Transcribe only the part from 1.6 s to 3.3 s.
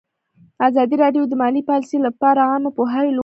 پالیسي لپاره عامه پوهاوي لوړ کړی.